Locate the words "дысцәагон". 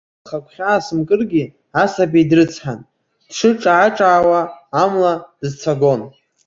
5.39-6.01